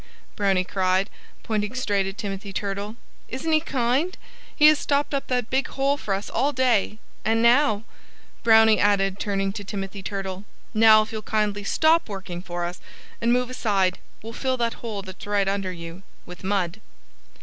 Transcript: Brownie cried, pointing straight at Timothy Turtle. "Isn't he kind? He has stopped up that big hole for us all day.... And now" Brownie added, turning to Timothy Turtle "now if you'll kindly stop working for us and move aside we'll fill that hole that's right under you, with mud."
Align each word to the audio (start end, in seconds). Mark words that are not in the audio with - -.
Brownie 0.35 0.63
cried, 0.63 1.11
pointing 1.43 1.75
straight 1.75 2.07
at 2.07 2.17
Timothy 2.17 2.51
Turtle. 2.51 2.95
"Isn't 3.29 3.51
he 3.51 3.59
kind? 3.59 4.17
He 4.55 4.65
has 4.65 4.79
stopped 4.79 5.13
up 5.13 5.27
that 5.27 5.51
big 5.51 5.67
hole 5.67 5.95
for 5.95 6.15
us 6.15 6.27
all 6.27 6.51
day.... 6.53 6.97
And 7.23 7.43
now" 7.43 7.83
Brownie 8.41 8.79
added, 8.79 9.19
turning 9.19 9.53
to 9.53 9.63
Timothy 9.63 10.01
Turtle 10.01 10.43
"now 10.73 11.03
if 11.03 11.11
you'll 11.11 11.21
kindly 11.21 11.63
stop 11.63 12.09
working 12.09 12.41
for 12.41 12.65
us 12.65 12.81
and 13.21 13.31
move 13.31 13.51
aside 13.51 13.99
we'll 14.23 14.33
fill 14.33 14.57
that 14.57 14.73
hole 14.81 15.03
that's 15.03 15.27
right 15.27 15.47
under 15.47 15.71
you, 15.71 16.01
with 16.25 16.43
mud." 16.43 16.81